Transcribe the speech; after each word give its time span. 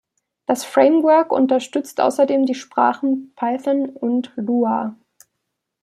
Das 0.47 0.65
Framework 0.65 1.31
unterstützt 1.31 2.01
außerdem 2.01 2.47
die 2.47 2.55
Sprachen 2.55 3.33
Python 3.35 3.87
und 3.87 4.31
Lua. 4.35 4.95